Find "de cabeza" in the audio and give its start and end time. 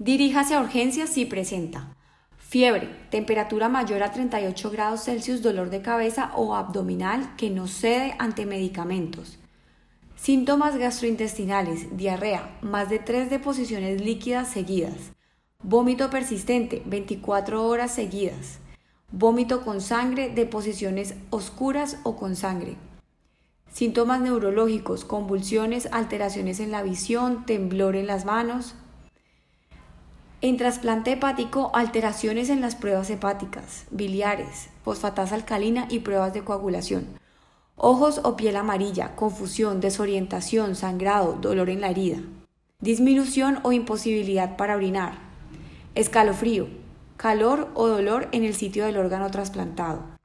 5.68-6.32